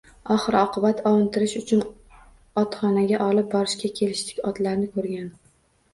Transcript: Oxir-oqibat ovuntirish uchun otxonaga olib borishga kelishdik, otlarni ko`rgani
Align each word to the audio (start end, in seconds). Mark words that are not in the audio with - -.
Oxir-oqibat 0.35 1.03
ovuntirish 1.09 1.53
uchun 1.59 1.83
otxonaga 2.63 3.21
olib 3.27 3.53
borishga 3.55 3.93
kelishdik, 4.01 4.43
otlarni 4.53 4.93
ko`rgani 4.97 5.31